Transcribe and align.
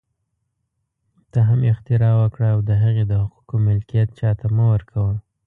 ته 1.31 1.39
هم 1.47 1.59
اختراع 1.73 2.13
وکړه 2.21 2.47
او 2.55 2.59
د 2.69 2.71
هغې 2.83 3.03
د 3.07 3.13
حقوقو 3.21 3.55
ملکیت 3.67 4.09
چا 4.19 4.29
ته 4.39 4.45
مه 4.55 4.65
ورکوه 4.73 5.13